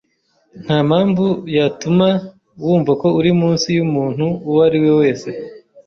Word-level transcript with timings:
Ntampamvu 0.63 1.25
yatuma 1.57 2.07
wumva 2.65 2.91
ko 3.01 3.07
uri 3.19 3.31
munsi 3.39 3.67
yumuntu 3.77 4.25
uwo 4.49 4.59
ari 4.67 4.77
we 4.83 4.91
wese. 4.99 5.29